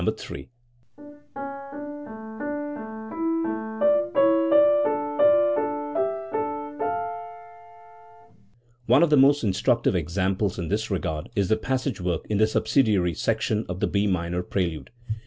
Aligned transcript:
3): 0.01 0.49
One 8.87 9.03
of 9.03 9.11
the 9.11 9.15
most 9.17 9.43
instructive 9.43 9.95
examples 9.95 10.57
in 10.57 10.69
this 10.69 10.89
regard 10.89 11.29
is 11.35 11.49
the 11.49 11.55
passage 11.55 12.01
work 12.01 12.25
in 12.31 12.39
the 12.39 12.47
subsidiary 12.47 13.13
section 13.13 13.63
of 13.69 13.79
the 13.79 13.85
B 13.85 14.07
minor 14.07 14.41
prelude. 14.41 14.89